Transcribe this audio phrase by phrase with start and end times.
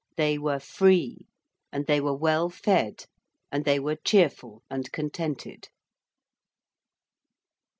[0.17, 1.27] They were free:
[1.71, 3.05] and they were well fed:
[3.51, 5.69] and they were cheerful and contented.